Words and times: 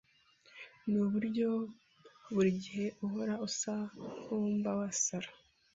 Nuburyo 0.89 1.49
burigihe 2.33 2.85
uhora 3.05 3.33
usa 3.47 3.73
nkuwumva 4.19 4.69
wasara 4.79 5.29